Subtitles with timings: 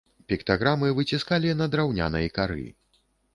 [0.31, 2.67] Піктаграмы выціскалі на драўнянай кары.